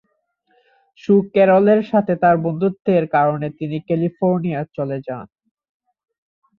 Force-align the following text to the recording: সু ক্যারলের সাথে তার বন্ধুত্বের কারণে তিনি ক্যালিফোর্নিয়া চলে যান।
সু 1.03 1.13
ক্যারলের 1.33 1.81
সাথে 1.91 2.13
তার 2.23 2.35
বন্ধুত্বের 2.45 3.03
কারণে 3.15 3.47
তিনি 3.59 3.77
ক্যালিফোর্নিয়া 3.87 4.61
চলে 4.77 4.97
যান। 5.07 5.27